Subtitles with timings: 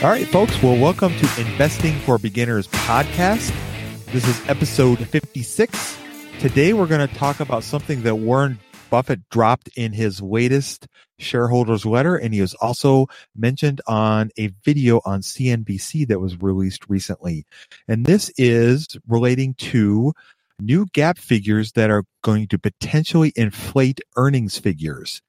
[0.00, 0.62] All right, folks.
[0.62, 3.52] Well, welcome to Investing for Beginners podcast.
[4.12, 5.98] This is episode 56.
[6.38, 8.60] Today, we're going to talk about something that Warren
[8.90, 10.86] Buffett dropped in his latest
[11.18, 12.14] shareholders letter.
[12.14, 17.44] And he was also mentioned on a video on CNBC that was released recently.
[17.88, 20.12] And this is relating to
[20.60, 25.22] new GAAP figures that are going to potentially inflate earnings figures.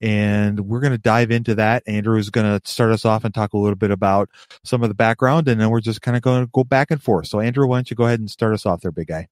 [0.00, 1.82] And we're going to dive into that.
[1.86, 4.28] Andrew is going to start us off and talk a little bit about
[4.64, 7.02] some of the background, and then we're just kind of going to go back and
[7.02, 7.26] forth.
[7.26, 9.28] So, Andrew, why don't you go ahead and start us off there, big guy?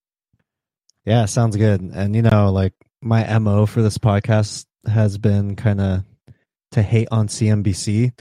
[1.04, 1.80] Yeah, sounds good.
[1.80, 6.04] And, you know, like my MO for this podcast has been kind of
[6.70, 8.12] to hate on CNBC.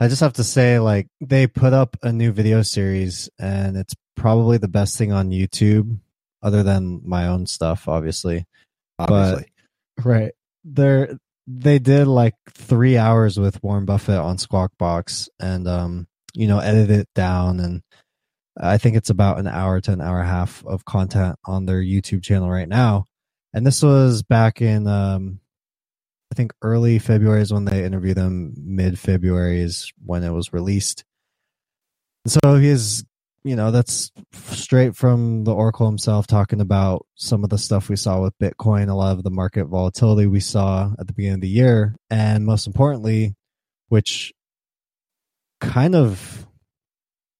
[0.00, 3.94] I just have to say, like, they put up a new video series, and it's
[4.16, 5.98] probably the best thing on YouTube,
[6.42, 8.46] other than my own stuff, obviously.
[8.98, 9.46] Obviously.
[9.96, 10.32] But, right.
[10.64, 16.48] They're they did like three hours with Warren Buffett on Squawk Box and um, you
[16.48, 17.82] know, edit it down and
[18.56, 21.66] I think it's about an hour to an hour and a half of content on
[21.66, 23.04] their YouTube channel right now.
[23.52, 25.40] And this was back in um
[26.32, 30.52] I think early February is when they interviewed him, mid February is when it was
[30.52, 31.04] released.
[32.26, 33.04] So he he's
[33.44, 37.96] you know, that's straight from the Oracle himself talking about some of the stuff we
[37.96, 41.40] saw with Bitcoin, a lot of the market volatility we saw at the beginning of
[41.42, 41.94] the year.
[42.08, 43.34] And most importantly,
[43.88, 44.32] which
[45.60, 46.46] kind of,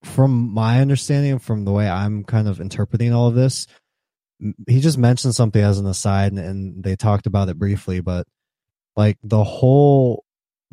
[0.03, 3.67] from my understanding, from the way I'm kind of interpreting all of this,
[4.69, 8.27] he just mentioned something as an aside and, and they talked about it briefly, but
[8.95, 10.24] like the whole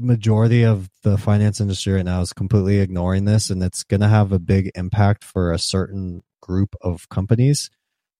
[0.01, 4.07] majority of the finance industry right now is completely ignoring this and it's going to
[4.07, 7.69] have a big impact for a certain group of companies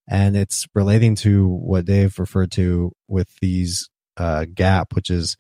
[0.07, 5.37] and it's relating to what Dave referred to with these uh, GAAP, which is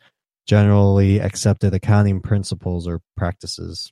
[0.47, 3.91] generally accepted accounting principles or practices.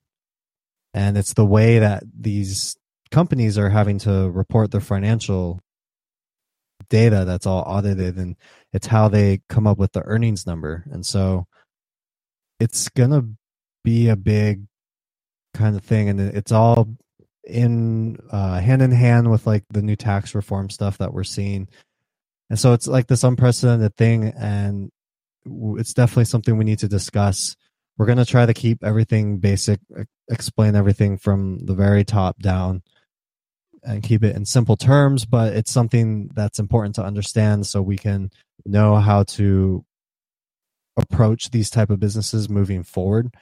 [0.93, 2.77] And it's the way that these
[3.11, 5.59] companies are having to report their financial
[6.89, 8.35] data that's all audited and
[8.71, 10.85] it's how they come up with the earnings number.
[10.91, 11.45] And so
[12.59, 13.23] it's gonna
[13.83, 14.65] be a big
[15.53, 16.87] kind of thing, and it's all
[17.43, 21.67] in uh, hand in hand with like the new tax reform stuff that we're seeing.
[22.49, 24.91] And so it's like this unprecedented thing, and
[25.45, 27.55] it's definitely something we need to discuss.
[27.97, 29.79] We're to try to keep everything basic,
[30.29, 32.81] explain everything from the very top down,
[33.83, 37.97] and keep it in simple terms, but it's something that's important to understand so we
[37.97, 38.31] can
[38.65, 39.85] know how to
[40.99, 43.33] approach these type of businesses moving forward.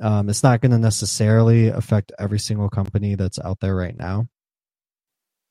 [0.00, 4.28] Um, it's not going to necessarily affect every single company that's out there right now,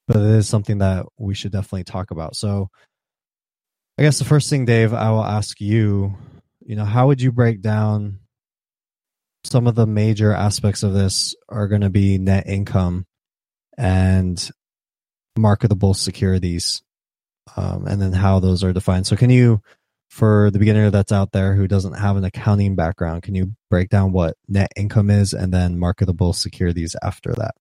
[0.07, 2.35] but it is something that we should definitely talk about.
[2.35, 2.69] So,
[3.97, 6.15] I guess the first thing, Dave, I will ask you,
[6.65, 8.19] you know, how would you break down
[9.43, 13.05] some of the major aspects of this are going to be net income
[13.77, 14.49] and
[15.37, 16.81] marketable securities,
[17.55, 19.05] um, and then how those are defined.
[19.05, 19.61] So, can you
[20.09, 23.89] for the beginner that's out there who doesn't have an accounting background, can you break
[23.89, 27.55] down what net income is and then marketable securities after that?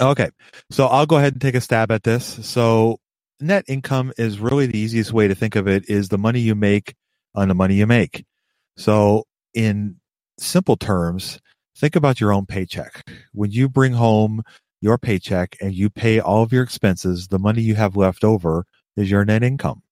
[0.00, 0.28] Okay.
[0.70, 2.24] So I'll go ahead and take a stab at this.
[2.46, 2.98] So
[3.40, 6.56] net income is really the easiest way to think of it is the money you
[6.56, 6.94] make
[7.34, 8.24] on the money you make.
[8.76, 9.24] So
[9.54, 10.00] in
[10.36, 11.38] simple terms,
[11.76, 13.08] think about your own paycheck.
[13.32, 14.42] When you bring home
[14.80, 18.64] your paycheck and you pay all of your expenses, the money you have left over
[18.96, 19.82] is your net income.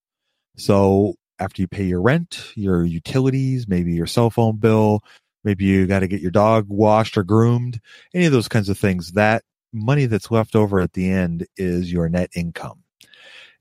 [0.57, 5.03] So after you pay your rent, your utilities, maybe your cell phone bill,
[5.45, 7.81] maybe you got to get your dog washed or groomed,
[8.15, 11.93] any of those kinds of things, that money that's left over at the end is
[11.93, 12.83] your net income.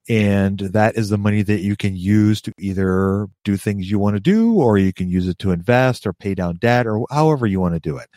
[0.10, 4.16] And that is the money that you can use to either do things you want
[4.16, 7.46] to do, or you can use it to invest or pay down debt or however
[7.46, 8.10] you want to do it.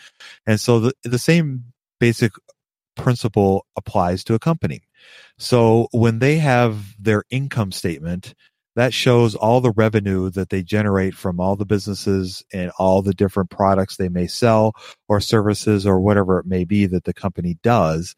[0.47, 2.33] And so the, the same basic
[2.97, 4.83] principle applies to a company.
[5.39, 8.35] So when they have their income statement,
[8.77, 13.15] that shows all the revenue that they generate from all the businesses and all the
[13.15, 14.73] different products they may sell
[15.09, 18.17] or services or whatever it may be that the company does.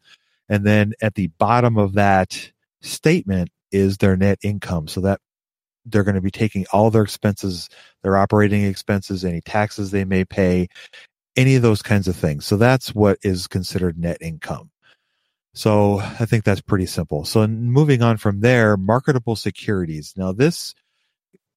[0.49, 2.51] And then at the bottom of that
[2.81, 4.87] statement is their net income.
[4.87, 5.19] So that
[5.85, 7.69] they're going to be taking all their expenses,
[8.03, 10.67] their operating expenses, any taxes they may pay,
[11.35, 12.45] any of those kinds of things.
[12.45, 14.71] So that's what is considered net income.
[15.57, 17.25] So I think that's pretty simple.
[17.25, 20.13] So moving on from there, marketable securities.
[20.15, 20.75] Now this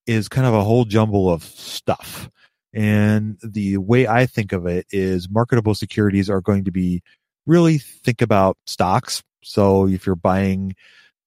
[0.07, 2.31] is kind of a whole jumble of stuff.
[2.73, 7.03] And the way I think of it is marketable securities are going to be
[7.47, 9.23] really think about stocks.
[9.43, 10.77] So if you're buying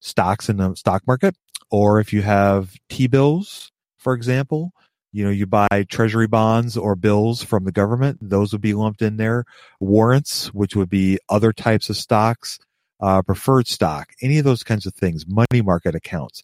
[0.00, 1.36] stocks in the stock market,
[1.70, 4.72] or if you have T bills, for example,
[5.14, 9.00] you know, you buy treasury bonds or bills from the government, those would be lumped
[9.00, 9.44] in there.
[9.78, 12.58] Warrants, which would be other types of stocks,
[13.00, 16.42] uh, preferred stock, any of those kinds of things, money market accounts,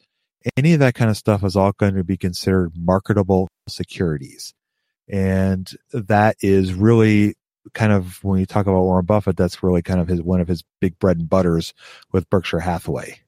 [0.56, 4.55] any of that kind of stuff is all going to be considered marketable securities.
[5.08, 7.34] And that is really
[7.75, 10.46] kind of when you talk about Warren Buffett, that's really kind of his one of
[10.46, 11.75] his big bread and butters
[12.12, 13.19] with Berkshire Hathaway.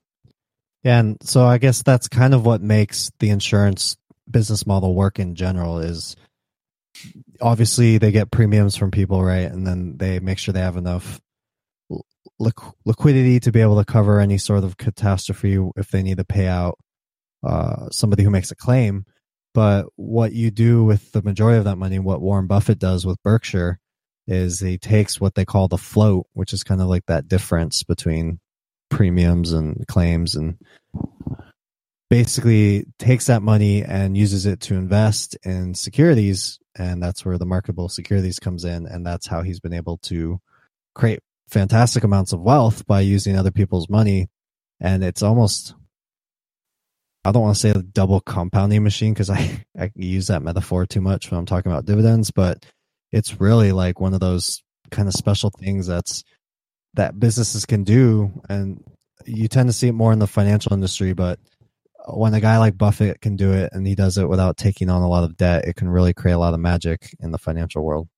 [0.85, 3.97] Yeah, and so I guess that's kind of what makes the insurance
[4.33, 6.17] business model work in general is
[7.41, 9.51] obviously they get premiums from people, right?
[9.51, 11.21] And then they make sure they have enough
[12.85, 16.47] liquidity to be able to cover any sort of catastrophe if they need to pay
[16.47, 16.79] out
[17.43, 19.05] uh, somebody who makes a claim.
[19.55, 23.23] But what you do with the majority of that money, what Warren Buffett does with
[23.23, 23.79] Berkshire,
[24.27, 27.83] is he takes what they call the float, which is kind of like that difference
[27.83, 28.41] between
[28.89, 30.59] premiums and claims and
[32.13, 37.47] basically takes that money and uses it to invest in securities and that's where the
[37.47, 40.39] marketable securities comes in and that's how he's been able to
[40.95, 44.29] create fantastic amounts of wealth by using other people's money.
[44.79, 45.75] And it's almost
[47.25, 50.85] I don't want to say a double compounding machine because I, I use that metaphor
[50.85, 52.67] too much when I'm talking about dividends, but
[53.11, 56.25] it's really like one of those kind of special things that's
[56.93, 58.43] that businesses can do.
[58.51, 58.85] And
[59.25, 61.39] you tend to see it more in the financial industry, but
[62.09, 65.03] when a guy like Buffett can do it and he does it without taking on
[65.03, 67.85] a lot of debt, it can really create a lot of magic in the financial
[67.85, 68.09] world.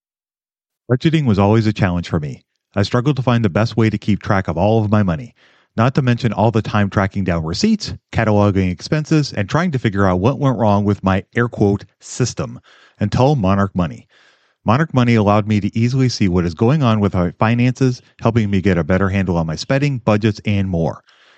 [0.89, 2.43] Budgeting was always a challenge for me.
[2.75, 5.33] I struggled to find the best way to keep track of all of my money,
[5.77, 10.05] not to mention all the time tracking down receipts, cataloging expenses, and trying to figure
[10.05, 12.59] out what went wrong with my air quote system
[12.99, 14.07] until Monarch Money.
[14.65, 18.49] Monarch Money allowed me to easily see what is going on with my finances, helping
[18.49, 21.03] me get a better handle on my spending, budgets, and more.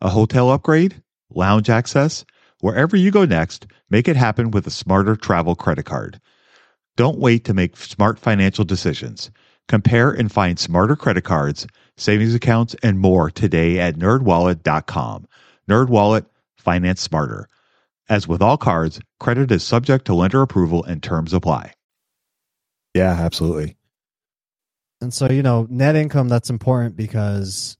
[0.00, 1.02] A hotel upgrade?
[1.30, 2.24] Lounge access?
[2.60, 6.20] Wherever you go next, make it happen with a smarter travel credit card.
[6.96, 9.30] Don't wait to make smart financial decisions.
[9.68, 15.26] Compare and find smarter credit cards, savings accounts, and more today at nerdwallet.com.
[15.68, 16.26] NerdWallet,
[16.56, 17.48] finance smarter.
[18.08, 21.72] As with all cards, credit is subject to lender approval and terms apply.
[22.94, 23.76] Yeah, absolutely.
[25.00, 27.75] And so, you know, net income that's important because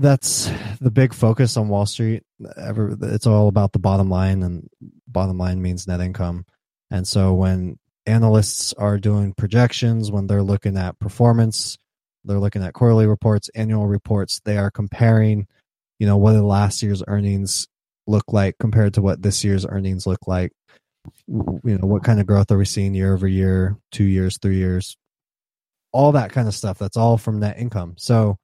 [0.00, 2.22] that's the big focus on Wall Street.
[2.56, 4.68] Ever it's all about the bottom line and
[5.06, 6.46] bottom line means net income.
[6.90, 11.76] And so when analysts are doing projections, when they're looking at performance,
[12.24, 15.46] they're looking at quarterly reports, annual reports, they are comparing,
[15.98, 17.68] you know, what did last year's earnings
[18.06, 20.52] look like compared to what this year's earnings look like.
[21.28, 24.56] You know, what kind of growth are we seeing year over year, two years, three
[24.56, 24.96] years,
[25.92, 26.78] all that kind of stuff.
[26.78, 27.94] That's all from net income.
[27.98, 28.38] So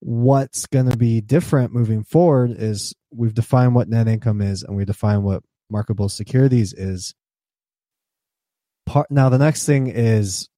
[0.00, 4.76] what's going to be different moving forward is we've defined what net income is and
[4.76, 7.14] we define what marketable securities is.
[8.86, 10.48] Part now the next thing is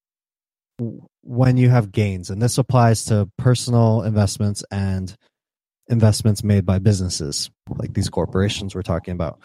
[1.23, 5.15] when you have gains and this applies to personal investments and
[5.89, 9.41] investments made by businesses like these corporations we're talking about.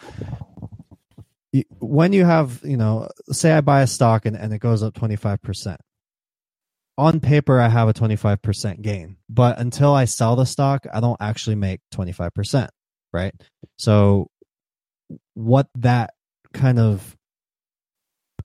[1.80, 4.94] When you have you know say i buy a stock and, and it goes up
[4.94, 5.76] 25%
[6.98, 11.16] on paper i have a 25% gain but until i sell the stock i don't
[11.20, 12.68] actually make 25%
[13.14, 13.34] right
[13.78, 14.28] so
[15.34, 16.12] what that
[16.52, 17.16] kind of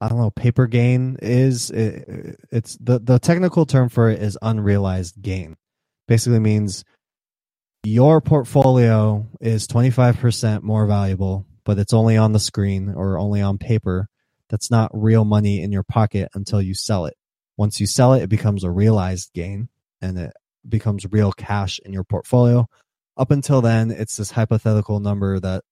[0.01, 4.37] I don't know paper gain is it, it's the the technical term for it is
[4.41, 5.55] unrealized gain.
[6.07, 6.83] Basically means
[7.85, 13.57] your portfolio is 25% more valuable, but it's only on the screen or only on
[13.57, 14.07] paper.
[14.49, 17.15] That's not real money in your pocket until you sell it.
[17.57, 19.69] Once you sell it, it becomes a realized gain
[20.01, 20.33] and it
[20.67, 22.67] becomes real cash in your portfolio.
[23.15, 25.63] Up until then, it's this hypothetical number that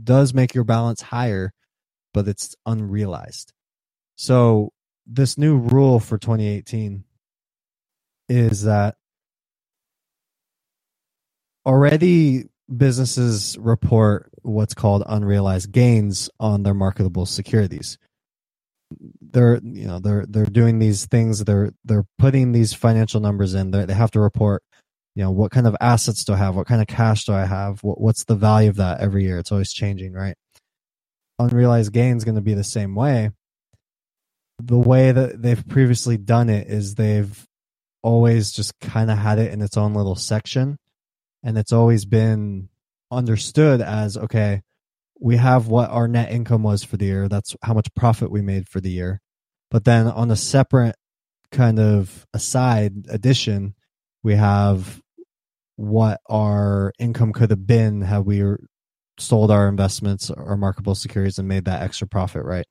[0.00, 1.52] does make your balance higher,
[2.14, 3.52] but it's unrealized.
[4.16, 4.72] So
[5.06, 7.04] this new rule for 2018
[8.28, 8.96] is that
[11.64, 12.44] already
[12.74, 17.98] businesses report what's called unrealized gains on their marketable securities.
[19.20, 21.44] They're you know they're they're doing these things.
[21.44, 23.70] They're they're putting these financial numbers in.
[23.70, 24.62] They have to report
[25.14, 26.56] you know what kind of assets do I have?
[26.56, 27.82] What kind of cash do I have?
[27.82, 29.38] What, what's the value of that every year?
[29.38, 30.36] It's always changing, right?
[31.38, 33.30] Unrealized gain is going to be the same way
[34.62, 37.46] the way that they've previously done it is they've
[38.02, 40.78] always just kind of had it in its own little section
[41.42, 42.68] and it's always been
[43.10, 44.62] understood as okay
[45.20, 48.40] we have what our net income was for the year that's how much profit we
[48.40, 49.20] made for the year
[49.70, 50.96] but then on a separate
[51.50, 53.74] kind of aside addition
[54.22, 55.00] we have
[55.76, 58.42] what our income could have been had we
[59.18, 62.66] sold our investments or marketable securities and made that extra profit right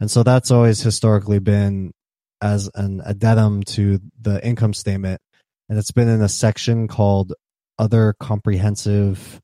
[0.00, 1.92] and so that's always historically been
[2.40, 5.20] as an addendum to the income statement.
[5.68, 7.32] And it's been in a section called
[7.78, 9.40] other comprehensive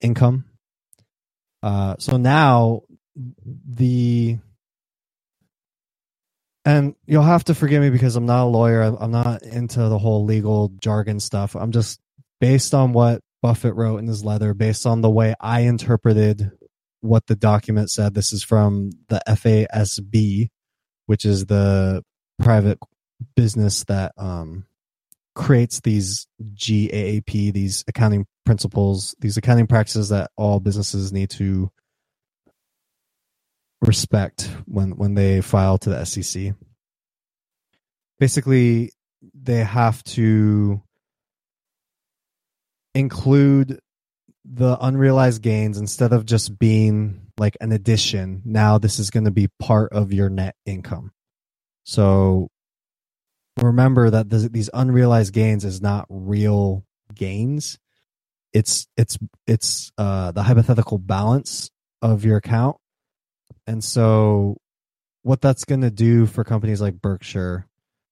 [0.00, 0.44] income.
[1.62, 2.82] Uh, so now
[3.68, 4.38] the
[6.64, 8.82] and you'll have to forgive me because I'm not a lawyer.
[8.82, 11.56] I'm not into the whole legal jargon stuff.
[11.56, 12.00] I'm just
[12.40, 16.52] based on what Buffett wrote in his letter, based on the way I interpreted
[17.00, 18.14] what the document said.
[18.14, 20.50] This is from the FASB,
[21.06, 22.04] which is the
[22.40, 22.78] private
[23.34, 24.64] business that um,
[25.34, 31.70] creates these GAAP, these accounting principles, these accounting practices that all businesses need to
[33.80, 36.54] respect when when they file to the SEC.
[38.18, 38.92] Basically,
[39.34, 40.82] they have to
[42.94, 43.80] include
[44.44, 48.42] the unrealized gains instead of just being like an addition.
[48.44, 51.12] Now this is going to be part of your net income.
[51.84, 52.48] So
[53.60, 56.84] remember that these unrealized gains is not real
[57.14, 57.78] gains
[58.52, 62.76] it's it's it's uh the hypothetical balance of your account.
[63.66, 64.56] And so
[65.22, 67.66] what that's going to do for companies like berkshire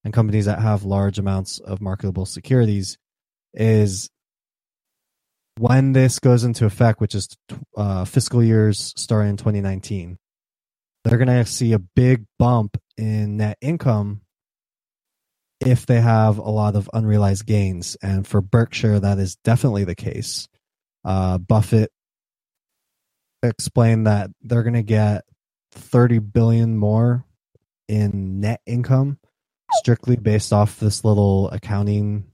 [0.04, 2.96] and companies that have large amounts of marketable securities
[3.52, 4.08] is
[5.58, 7.28] when this goes into effect, which is
[7.76, 10.18] uh, fiscal years starting in 2019,
[11.04, 14.22] they're going to see a big bump in net income
[15.60, 17.96] if they have a lot of unrealized gains.
[18.02, 20.48] And for Berkshire, that is definitely the case.
[21.04, 21.90] Uh, Buffett
[23.42, 25.24] explained that they're going to get
[25.72, 27.24] 30 billion more
[27.88, 29.18] in net income
[29.74, 32.24] strictly based off this little accounting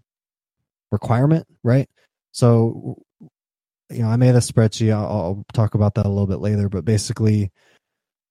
[0.91, 1.89] requirement, right?
[2.33, 3.03] So,
[3.91, 4.93] you know, I made a spreadsheet.
[4.93, 7.51] I'll, I'll talk about that a little bit later, but basically,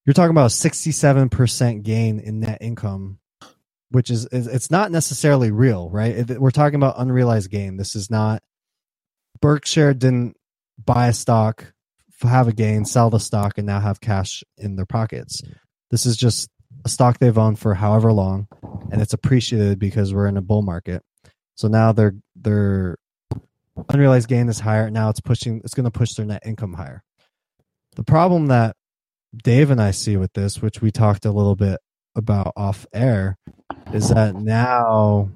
[0.06, 3.20] you're talking about a 67% gain in net income
[3.96, 6.30] which is, is it's not necessarily real right?
[6.38, 7.78] We're talking about unrealized gain.
[7.78, 8.44] This is not
[9.40, 10.36] berkshire didn't
[10.84, 11.72] buy a stock
[12.24, 15.42] have a gain sell the stock and now have cash in their pockets.
[15.92, 16.50] This is just
[16.84, 18.50] a stock they've owned for however long
[18.92, 21.02] and it's appreciated because we're in a bull market.
[21.56, 22.98] So now their their
[23.88, 24.90] unrealized gain is higher.
[24.90, 27.02] Now it's pushing it's going to push their net income higher.
[27.96, 28.76] The problem that
[29.42, 31.80] Dave and I see with this, which we talked a little bit
[32.16, 33.38] about off air,
[33.94, 35.30] is that now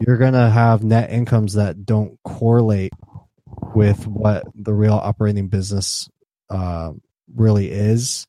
[0.00, 2.92] you're going to have net incomes that don't correlate
[3.74, 6.08] with what the real operating business
[6.50, 6.92] uh,
[7.34, 8.26] really is.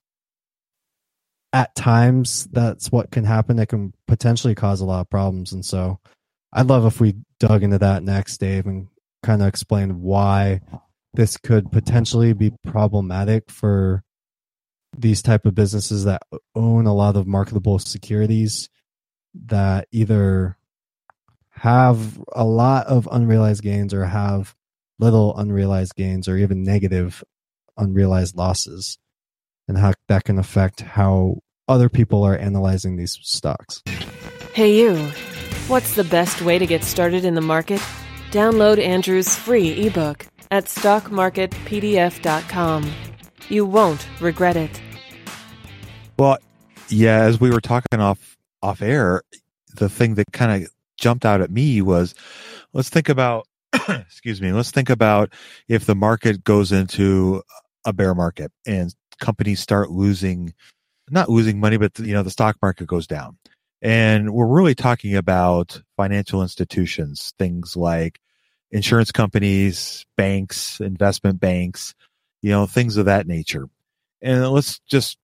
[1.53, 3.59] At times, that's what can happen.
[3.59, 5.53] It can potentially cause a lot of problems.
[5.53, 5.99] And so
[6.51, 8.87] I'd love if we dug into that next, Dave, and
[9.23, 10.61] kind of explain why
[11.13, 14.03] this could potentially be problematic for
[14.97, 16.23] these type of businesses that
[16.55, 18.69] own a lot of marketable securities
[19.47, 20.57] that either
[21.49, 24.55] have a lot of unrealized gains or have
[24.99, 27.23] little unrealized gains or even negative
[27.77, 28.97] unrealized losses
[29.67, 33.83] and how that can affect how other people are analyzing these stocks.
[34.53, 34.95] Hey, you.
[35.67, 37.81] What's the best way to get started in the market?
[38.31, 42.91] Download Andrew's free ebook at stockmarketpdf.com.
[43.49, 44.79] You won't regret it.
[46.17, 46.37] Well,
[46.89, 49.21] yeah, as we were talking off off air,
[49.75, 52.15] the thing that kind of jumped out at me was
[52.73, 53.47] let's think about
[53.89, 55.33] excuse me, let's think about
[55.67, 57.43] if the market goes into
[57.85, 60.53] a bear market and companies start losing
[61.09, 63.37] not losing money but you know the stock market goes down.
[63.81, 68.19] And we're really talking about financial institutions, things like
[68.71, 71.93] insurance companies, banks, investment banks,
[72.41, 73.67] you know, things of that nature.
[74.21, 75.17] And let's just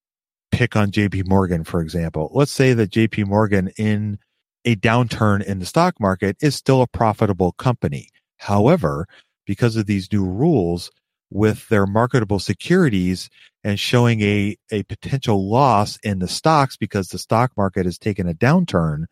[0.52, 2.30] pick on JP Morgan, for example.
[2.34, 4.20] Let's say that JP Morgan in
[4.66, 8.10] a downturn in the stock market is still a profitable company.
[8.38, 9.08] However,
[9.46, 10.92] because of these new rules
[11.30, 13.30] with their marketable securities
[13.64, 18.28] and showing a, a potential loss in the stocks because the stock market has taken
[18.28, 19.06] a downturn,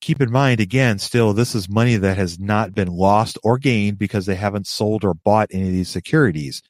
[0.00, 3.98] keep in mind again, still, this is money that has not been lost or gained
[3.98, 6.62] because they haven't sold or bought any of these securities.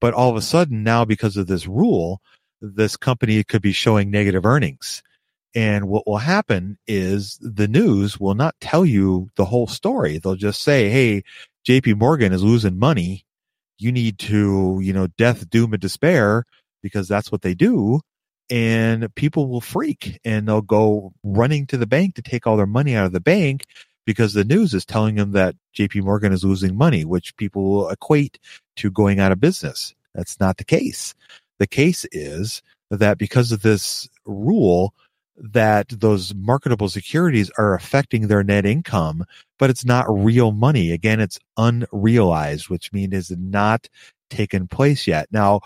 [0.00, 2.22] But all of a sudden now, because of this rule,
[2.60, 5.02] this company could be showing negative earnings.
[5.54, 10.18] And what will happen is the news will not tell you the whole story.
[10.18, 11.24] They'll just say, Hey,
[11.66, 13.24] JP Morgan is losing money.
[13.78, 16.44] You need to, you know, death, doom and despair
[16.82, 18.00] because that's what they do.
[18.48, 22.66] And people will freak and they'll go running to the bank to take all their
[22.66, 23.64] money out of the bank
[24.06, 27.88] because the news is telling them that JP Morgan is losing money, which people will
[27.90, 28.38] equate
[28.76, 29.94] to going out of business.
[30.14, 31.14] That's not the case.
[31.60, 34.94] The case is that because of this rule,
[35.36, 39.24] that those marketable securities are affecting their net income,
[39.58, 40.90] but it's not real money.
[40.90, 43.88] Again, it's unrealized, which means it's not
[44.30, 45.28] taken place yet.
[45.30, 45.60] Now,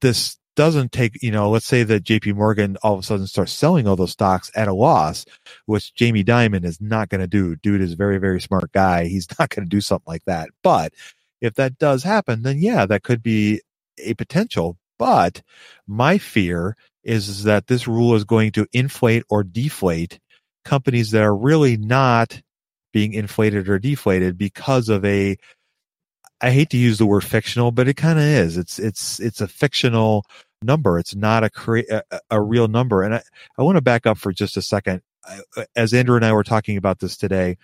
[0.00, 3.52] this doesn't take, you know, let's say that JP Morgan all of a sudden starts
[3.52, 5.24] selling all those stocks at a loss,
[5.66, 7.54] which Jamie Dimon is not going to do.
[7.56, 9.06] Dude is a very, very smart guy.
[9.06, 10.48] He's not going to do something like that.
[10.64, 10.92] But
[11.40, 13.60] if that does happen, then yeah, that could be
[13.98, 14.76] a potential.
[14.98, 15.42] But
[15.86, 20.18] my fear is, that this rule is going to inflate or deflate
[20.64, 22.42] companies that are really not
[22.92, 25.36] being inflated or deflated because of a
[26.40, 28.56] I hate to use the word fictional, but it kind of is.
[28.56, 30.24] It's it's it's a fictional
[30.62, 30.98] number.
[30.98, 33.02] It's not a cre- a, a real number.
[33.02, 33.22] And I,
[33.58, 35.02] I want to back up for just a second.
[35.24, 37.56] I, as Andrew and I were talking about this today,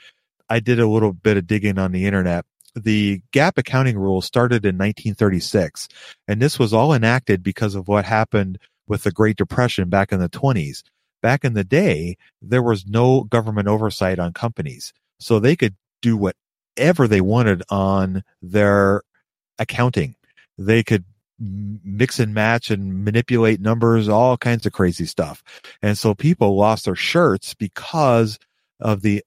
[0.48, 4.64] I did a little bit of digging on the internet the GAAP accounting rule started
[4.64, 5.88] in 1936,
[6.28, 10.20] and this was all enacted because of what happened with the Great Depression back in
[10.20, 10.82] the 20s.
[11.22, 16.16] Back in the day, there was no government oversight on companies, so they could do
[16.16, 19.02] whatever they wanted on their
[19.58, 20.16] accounting.
[20.58, 21.04] They could
[21.38, 25.42] mix and match and manipulate numbers, all kinds of crazy stuff.
[25.82, 28.38] And so people lost their shirts because
[28.80, 29.24] of the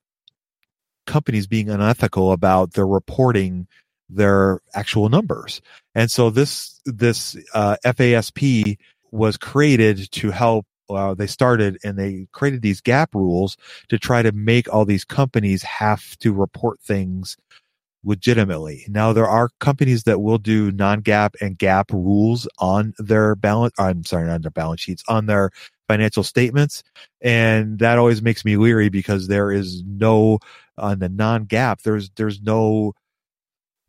[1.08, 3.68] companies being unethical about their reporting
[4.10, 5.62] their actual numbers.
[5.96, 8.78] And so this, this, uh, FASB
[9.12, 10.66] was created to help.
[10.90, 13.58] Uh, they started and they created these GAAP rules
[13.90, 17.36] to try to make all these companies have to report things
[18.06, 18.86] legitimately.
[18.88, 23.74] Now there are companies that will do non-GAAP and GAAP rules on their balance.
[23.78, 25.52] I'm sorry, on their balance sheets, on their
[25.88, 26.84] financial statements,
[27.22, 30.40] and that always makes me leery because there is no
[30.78, 32.94] on the non-GAAP There's there's no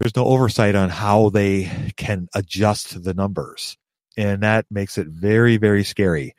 [0.01, 3.77] there's no oversight on how they can adjust the numbers,
[4.17, 6.35] and that makes it very very scary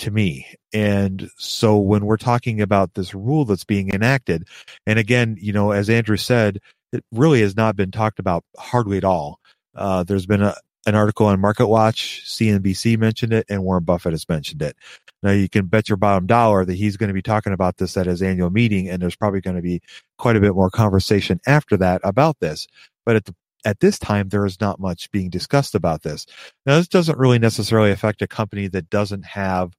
[0.00, 0.46] to me.
[0.72, 4.48] And so when we're talking about this rule that's being enacted,
[4.86, 6.58] and again, you know, as Andrew said,
[6.92, 9.40] it really has not been talked about hardly at all.
[9.74, 10.54] Uh, there's been a,
[10.86, 14.76] an article on Market Watch, CNBC mentioned it, and Warren Buffett has mentioned it.
[15.22, 17.96] Now you can bet your bottom dollar that he's going to be talking about this
[17.96, 19.82] at his annual meeting, and there's probably going to be
[20.18, 22.66] quite a bit more conversation after that about this.
[23.04, 26.26] But at the at this time, there is not much being discussed about this.
[26.64, 29.74] Now, this doesn't really necessarily affect a company that doesn't have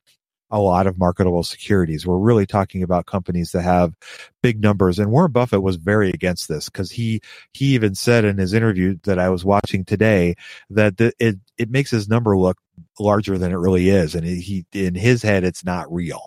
[0.52, 2.06] a lot of marketable securities.
[2.06, 3.96] We're really talking about companies that have
[4.44, 5.00] big numbers.
[5.00, 7.22] And Warren Buffett was very against this because he
[7.54, 10.36] he even said in his interview that I was watching today
[10.70, 12.58] that the, it it makes his number look
[13.00, 16.22] larger than it really is, and he in his head it's not real.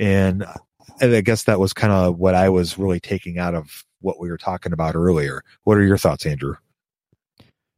[0.00, 0.44] And,
[1.00, 4.20] and I guess that was kind of what I was really taking out of what
[4.20, 5.42] we were talking about earlier.
[5.64, 6.54] What are your thoughts, Andrew?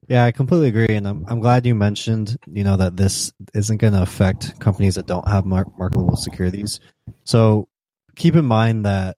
[0.09, 3.77] Yeah, I completely agree, and I'm I'm glad you mentioned you know that this isn't
[3.77, 6.81] going to affect companies that don't have mar- marketable securities.
[7.25, 7.69] So
[8.17, 9.17] keep in mind that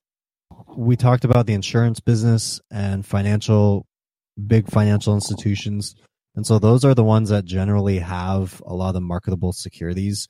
[0.77, 3.87] we talked about the insurance business and financial
[4.47, 5.95] big financial institutions,
[6.35, 10.29] and so those are the ones that generally have a lot of the marketable securities.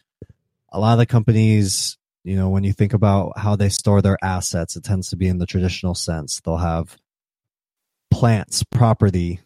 [0.73, 4.19] A lot of the companies, you know, when you think about how they store their
[4.23, 6.41] assets, it tends to be in the traditional sense.
[6.41, 6.97] They'll have
[8.11, 9.41] plants, property,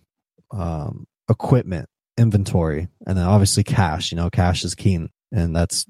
[0.51, 4.13] um, equipment, inventory, and then obviously cash.
[4.13, 5.87] You know, cash is key, and that's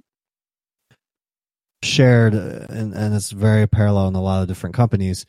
[1.83, 5.27] shared uh, and, and it's very parallel in a lot of different companies.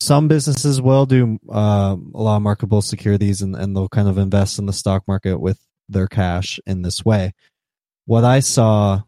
[0.00, 4.18] Some businesses will do uh, a lot of marketable securities and, and they'll kind of
[4.18, 7.32] invest in the stock market with their cash in this way.
[8.06, 9.02] What I saw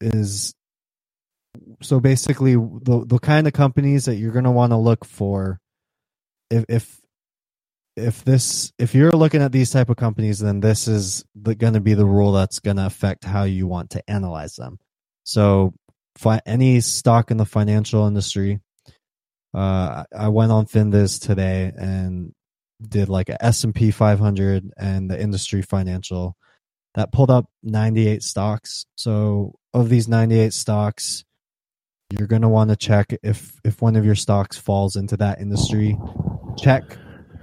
[0.00, 0.54] is
[1.82, 5.60] so basically the the kind of companies that you're going to want to look for
[6.50, 7.00] if if
[7.96, 11.80] if this if you're looking at these type of companies then this is going to
[11.80, 14.78] be the rule that's going to affect how you want to analyze them
[15.24, 15.72] so
[16.16, 18.60] fi- any stock in the financial industry
[19.56, 22.32] uh, i went on finviz today and
[22.86, 26.36] did like a s&p 500 and the industry financial
[26.96, 28.86] that pulled up 98 stocks.
[28.96, 31.24] So of these 98 stocks
[32.10, 35.40] you're going to want to check if if one of your stocks falls into that
[35.40, 35.98] industry.
[36.56, 36.96] Check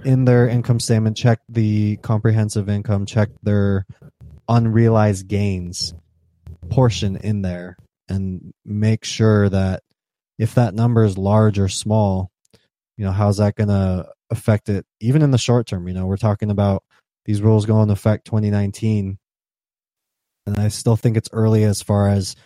[0.04, 3.86] in their income statement, check the comprehensive income, check their
[4.48, 5.94] unrealized gains
[6.70, 7.76] portion in there,
[8.08, 9.82] and make sure that
[10.38, 12.30] if that number is large or small,
[12.96, 15.88] you know, how's that going to affect it even in the short term?
[15.88, 16.82] You know, we're talking about
[17.24, 19.18] these rules going into effect 2019.
[20.46, 22.36] And I still think it's early as far as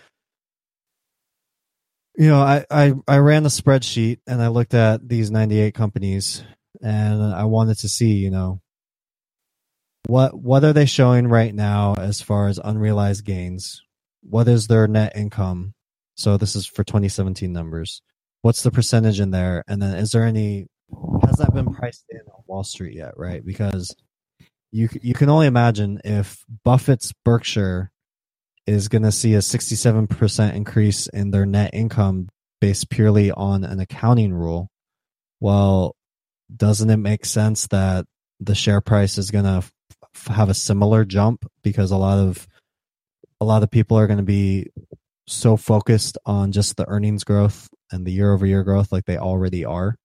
[2.16, 6.42] you know, I, I, I ran the spreadsheet and I looked at these 98 companies
[6.83, 8.61] and I wanted to see, you know,
[10.07, 13.83] what what are they showing right now as far as unrealized gains?
[14.22, 15.74] What is their net income?
[16.18, 18.02] So this is for 2017 numbers.
[18.42, 19.62] What's the percentage in there?
[19.68, 20.66] And then is there any
[21.24, 23.44] has that been priced in on Wall Street yet, right?
[23.44, 23.94] Because
[24.72, 27.92] you you can only imagine if Buffett's Berkshire
[28.66, 32.28] is going to see a 67% increase in their net income
[32.61, 34.68] based purely on an accounting rule.
[35.40, 35.94] Well,
[36.54, 38.07] doesn't it make sense that
[38.40, 39.64] the share price is going to
[40.33, 42.46] have a similar jump because a lot of
[43.40, 44.70] a lot of people are going to be
[45.30, 49.18] so focused on just the earnings growth and the year over year growth like they
[49.18, 49.96] already are.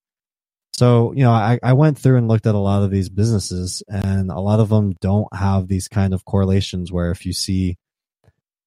[0.73, 3.83] So, you know, I, I went through and looked at a lot of these businesses
[3.87, 7.77] and a lot of them don't have these kind of correlations where if you see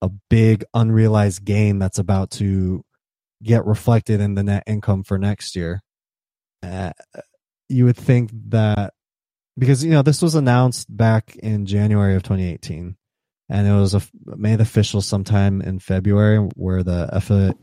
[0.00, 2.84] a big unrealized gain that's about to
[3.42, 5.82] get reflected in the net income for next year,
[6.62, 6.92] uh,
[7.68, 8.94] you would think that
[9.58, 12.96] because you know this was announced back in January of 2018
[13.48, 17.08] and it was a, made official sometime in February where the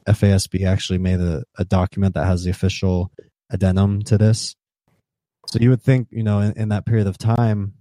[0.08, 3.12] FASB actually made a, a, document that has the official
[3.50, 4.56] addendum to this.
[5.48, 7.74] So you would think, you know, in, in that period of time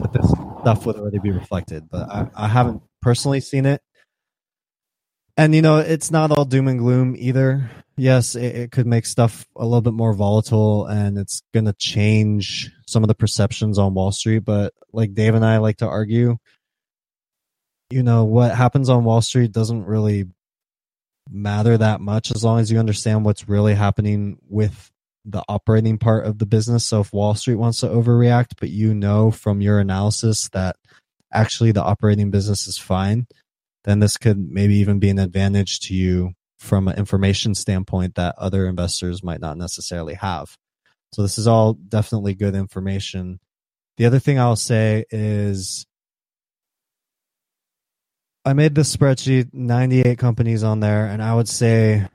[0.00, 0.28] that this
[0.60, 3.82] stuff would already be reflected, but I, I haven't personally seen it.
[5.36, 9.06] And you know, it's not all doom and gloom either yes, it, it, could make
[9.06, 13.78] stuff a little bit more volatile and it's going to change some of the perceptions
[13.78, 14.40] on Wall Street.
[14.40, 16.36] But like Dave and I like to argue,
[17.90, 20.26] you know, what happens on Wall Street doesn't really
[21.30, 24.90] matter that much as long as you understand what's really happening with
[25.24, 26.86] the operating part of the business.
[26.86, 30.76] So if Wall Street wants to overreact, but you know from your analysis that
[31.32, 33.26] actually the operating business is fine,
[33.84, 38.34] then this could maybe even be an advantage to you from an information standpoint that
[38.38, 40.56] other investors might not necessarily have.
[41.12, 43.40] So this is all definitely good information.
[43.96, 45.86] The other thing I'll say is
[48.46, 52.06] I made this spreadsheet, 98 companies on there, and I would say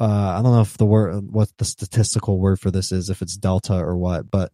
[0.00, 3.22] uh, I don't know if the word what the statistical word for this is, if
[3.22, 4.52] it's delta or what, but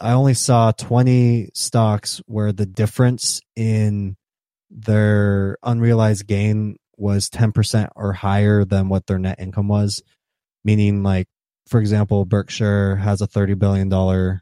[0.00, 4.16] I only saw 20 stocks where the difference in
[4.70, 10.02] their unrealized gain was 10% or higher than what their net income was.
[10.64, 11.28] Meaning, like,
[11.68, 14.40] for example, Berkshire has a $30 billion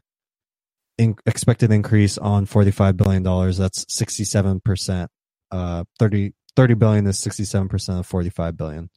[0.97, 3.23] in expected increase on $45 billion.
[3.23, 5.07] That's 67%.
[5.55, 8.89] Uh, 30, 30 billion is 67% of 45 billion.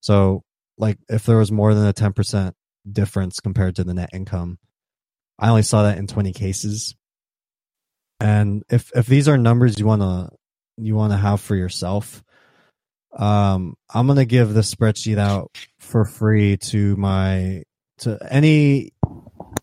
[0.00, 0.44] So
[0.78, 2.52] like if there was more than a 10%
[2.90, 4.58] difference compared to the net income.
[5.38, 6.94] I only saw that in 20 cases.
[8.18, 10.30] And if if these are numbers you want to
[10.78, 12.22] you want to have for yourself,
[13.18, 17.64] um I'm going to give the spreadsheet out for free to my
[17.98, 18.92] to any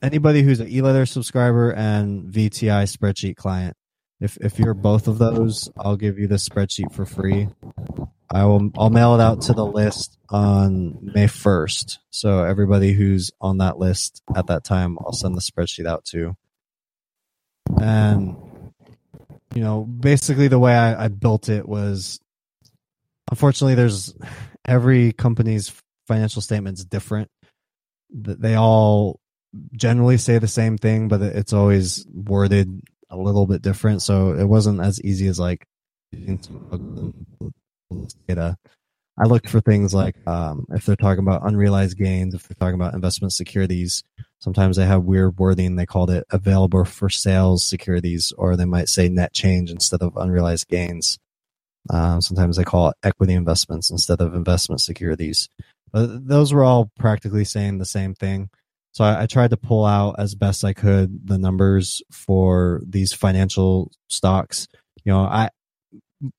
[0.04, 3.76] anybody who's an e-letter subscriber and VTI spreadsheet client.
[4.24, 7.50] If if you're both of those, I'll give you the spreadsheet for free.
[8.32, 11.98] I will I'll mail it out to the list on May 1st.
[12.10, 16.38] So everybody who's on that list at that time, I'll send the spreadsheet out to.
[17.82, 18.38] And
[19.54, 22.22] you know, basically the way I, I built it was
[23.30, 24.16] unfortunately there's
[24.66, 25.74] every company's
[26.08, 27.30] financial statement's different.
[28.10, 29.20] They all
[29.74, 32.82] generally say the same thing, but it's always worded
[33.14, 34.02] a little bit different.
[34.02, 35.66] So it wasn't as easy as like
[38.28, 38.58] data.
[39.16, 42.80] I looked for things like um, if they're talking about unrealized gains, if they're talking
[42.80, 44.04] about investment securities.
[44.40, 45.76] Sometimes they have weird wording.
[45.76, 50.18] They called it available for sales securities, or they might say net change instead of
[50.18, 51.20] unrealized gains.
[51.90, 55.48] Um, sometimes they call it equity investments instead of investment securities.
[55.92, 58.50] But those were all practically saying the same thing.
[58.94, 63.12] So I, I tried to pull out as best I could the numbers for these
[63.12, 64.68] financial stocks.
[65.04, 65.50] You know, I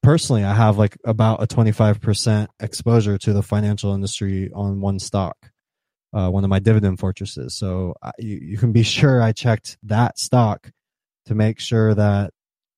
[0.03, 5.37] personally, I have like about a 25% exposure to the financial industry on one stock,
[6.13, 7.57] uh, one of my dividend fortresses.
[7.57, 10.71] So I, you, you can be sure I checked that stock
[11.27, 12.33] to make sure that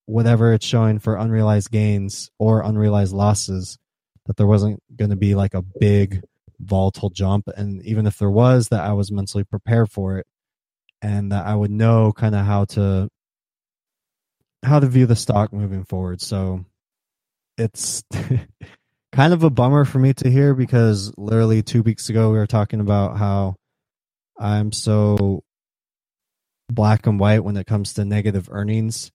[0.06, 3.76] whatever it's showing for unrealized gains or unrealized losses,
[4.24, 6.22] that there wasn't going to be like a big
[6.60, 7.48] volatile jump.
[7.56, 10.26] And even if there was, that I was mentally prepared for it
[11.02, 13.08] and that I would know kind of how to
[14.62, 16.20] how to view the stock moving forward.
[16.20, 16.64] So
[17.56, 18.02] it's
[19.12, 22.46] kind of a bummer for me to hear because literally two weeks ago we were
[22.46, 23.54] talking about how
[24.38, 25.42] I'm so
[26.68, 29.10] black and white when it comes to negative earnings.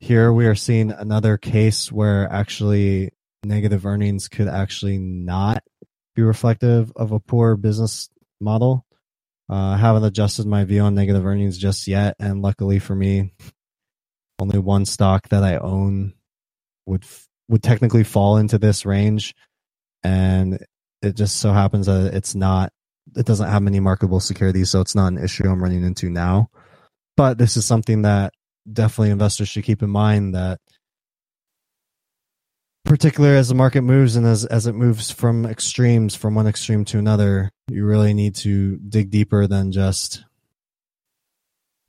[0.00, 3.10] Here we are seeing another case where actually
[3.44, 5.62] negative earnings could actually not
[6.14, 8.08] be reflective of a poor business
[8.40, 8.84] model.
[9.48, 13.32] Uh, I haven't adjusted my view on negative earnings just yet, and luckily for me,
[14.38, 16.14] only one stock that I own
[16.86, 17.04] would
[17.48, 19.34] would technically fall into this range,
[20.04, 20.64] and
[21.02, 22.72] it just so happens that it's not.
[23.16, 26.48] It doesn't have many marketable securities, so it's not an issue I'm running into now.
[27.16, 28.32] But this is something that
[28.70, 30.60] definitely investors should keep in mind that
[32.84, 36.84] particularly as the market moves and as, as it moves from extremes from one extreme
[36.84, 40.24] to another you really need to dig deeper than just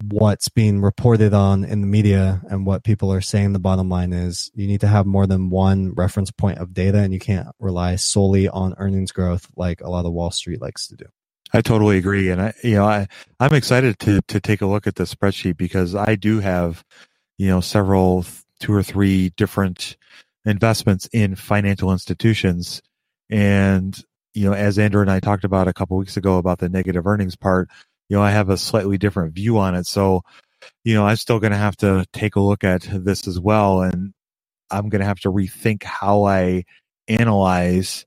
[0.10, 3.54] what's being reported on in the media and what people are saying.
[3.54, 7.00] The bottom line is you need to have more than one reference point of data
[7.00, 10.88] and you can't rely solely on earnings growth like a lot of wall street likes
[10.88, 11.06] to do.
[11.54, 12.30] I totally agree.
[12.30, 13.08] And i you know i
[13.40, 16.84] i'm excited to to take a look at the spreadsheet because i do have
[17.38, 18.26] you know several
[18.60, 19.98] two or three different
[20.46, 22.82] investments in financial institutions
[23.30, 26.70] and you know as andrew and i talked about a couple weeks ago about the
[26.70, 27.70] negative earnings part
[28.12, 29.86] you know, I have a slightly different view on it.
[29.86, 30.24] So,
[30.84, 33.84] you know, I'm still going to have to take a look at this as well.
[33.84, 34.14] And
[34.70, 36.66] I'm going to have to rethink how I
[37.08, 38.06] analyze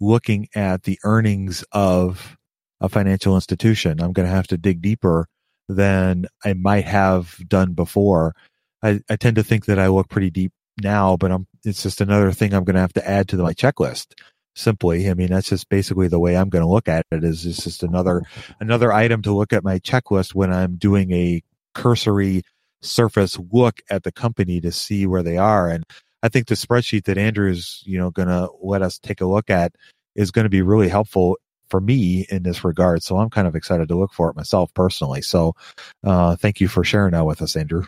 [0.00, 2.38] looking at the earnings of
[2.80, 4.00] a financial institution.
[4.00, 5.26] I'm going to have to dig deeper
[5.68, 8.34] than I might have done before.
[8.82, 12.00] I, I tend to think that I look pretty deep now, but I'm, it's just
[12.00, 14.14] another thing I'm going to have to add to my checklist
[14.54, 15.10] simply.
[15.10, 17.64] I mean, that's just basically the way I'm going to look at it is it's
[17.64, 18.22] just another,
[18.60, 21.42] another item to look at my checklist when I'm doing a
[21.74, 22.42] cursory
[22.82, 25.68] surface look at the company to see where they are.
[25.68, 25.84] And
[26.22, 29.26] I think the spreadsheet that Andrew is, you know, going to let us take a
[29.26, 29.74] look at
[30.14, 33.02] is going to be really helpful for me in this regard.
[33.02, 35.22] So I'm kind of excited to look for it myself personally.
[35.22, 35.56] So
[36.04, 37.86] uh, thank you for sharing that with us, Andrew.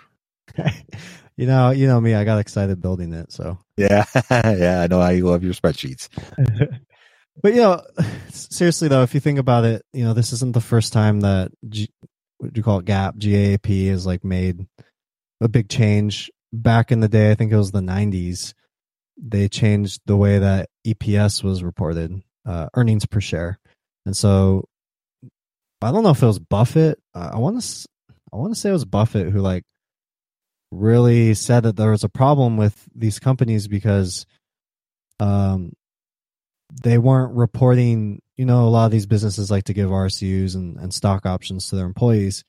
[1.37, 3.33] you know, you know me, I got excited building it.
[3.33, 6.09] So yeah, yeah, I know I love your spreadsheets.
[7.43, 7.83] but you know,
[8.31, 11.53] seriously though, if you think about it, you know, this isn't the first time that
[11.69, 11.91] G,
[12.39, 14.67] what do you call it, Gap GAAP has like made
[15.41, 16.31] a big change.
[16.53, 18.55] Back in the day, I think it was the '90s.
[19.19, 23.59] They changed the way that EPS was reported, uh, earnings per share,
[24.07, 24.69] and so
[25.83, 26.99] I don't know if it was Buffett.
[27.15, 27.89] I want to,
[28.33, 29.65] I want to say it was Buffett who like
[30.71, 34.27] really said that there was a problem with these companies because
[35.21, 35.73] um
[36.83, 40.77] they weren't reporting you know a lot of these businesses like to give RSUs and,
[40.79, 42.45] and stock options to their employees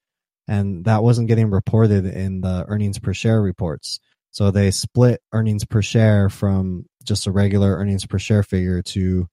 [0.47, 3.99] and that wasn't getting reported in the earnings per share reports.
[4.31, 9.27] So they split earnings per share from just a regular earnings per share figure to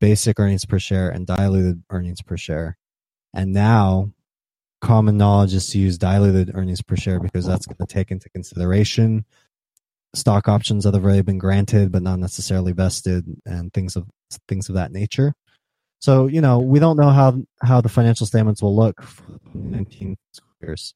[0.00, 2.76] basic earnings per share and diluted earnings per share.
[3.34, 4.12] And now
[4.80, 8.28] common knowledge is to use diluted earnings per share because that's going to take into
[8.30, 9.24] consideration
[10.14, 14.06] stock options that have already been granted but not necessarily vested and things of
[14.48, 15.34] things of that nature.
[16.00, 20.16] So you know we don't know how how the financial statements will look for 19
[20.62, 20.94] years.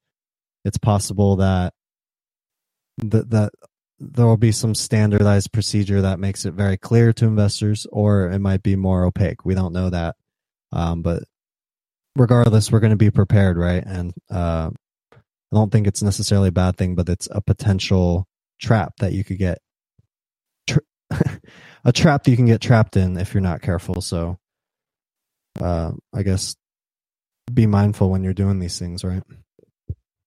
[0.65, 1.75] It's possible that
[2.99, 3.53] that that
[3.99, 8.41] there will be some standardized procedure that makes it very clear to investors, or it
[8.41, 9.45] might be more opaque.
[9.45, 10.17] We don't know that,
[10.73, 11.23] um, but
[12.17, 13.83] regardless, we're going to be prepared, right?
[13.85, 14.71] And uh,
[15.13, 15.17] I
[15.57, 18.27] don't think it's necessarily a bad thing, but it's a potential
[18.61, 19.59] trap that you could get
[20.67, 20.83] tra-
[21.85, 24.01] a trap that you can get trapped in if you're not careful.
[24.01, 24.39] So,
[25.61, 26.55] uh, I guess
[27.53, 29.23] be mindful when you're doing these things, right?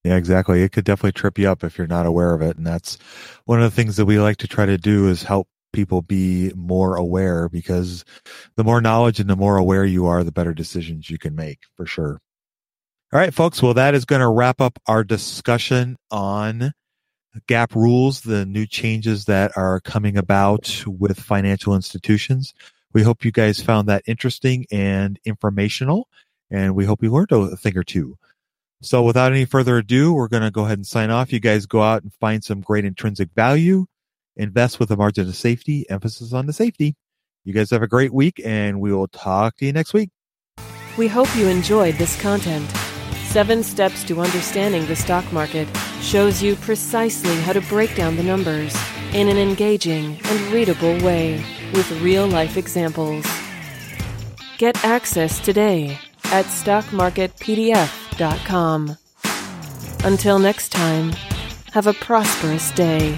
[0.03, 0.61] Yeah, exactly.
[0.61, 2.57] It could definitely trip you up if you're not aware of it.
[2.57, 2.99] And that's
[3.45, 6.53] one of the things that we like to try to do is help people be
[6.55, 8.05] more aware because
[8.55, 11.59] the more knowledge and the more aware you are, the better decisions you can make
[11.75, 12.21] for sure.
[13.13, 13.61] All right, folks.
[13.61, 16.71] Well, that is going to wrap up our discussion on
[17.49, 22.53] GAAP rules, the new changes that are coming about with financial institutions.
[22.93, 26.07] We hope you guys found that interesting and informational,
[26.49, 28.17] and we hope you learned a thing or two.
[28.81, 31.33] So without any further ado, we're going to go ahead and sign off.
[31.33, 33.87] You guys go out and find some great intrinsic value
[34.35, 36.95] invest with a margin of safety, emphasis on the safety.
[37.43, 40.09] You guys have a great week, and we will talk to you next week.
[40.97, 42.69] We hope you enjoyed this content.
[43.27, 45.67] Seven Steps to Understanding the Stock Market
[46.01, 48.75] shows you precisely how to break down the numbers
[49.13, 51.43] in an engaging and readable way
[51.73, 53.25] with real life examples.
[54.57, 58.97] Get access today at stockmarketpdf.com.
[60.03, 61.11] Until next time,
[61.73, 63.17] have a prosperous day.